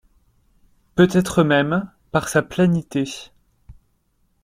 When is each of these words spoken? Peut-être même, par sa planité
Peut-être 0.95 1.43
même, 1.43 1.87
par 2.09 2.27
sa 2.27 2.41
planité 2.41 3.31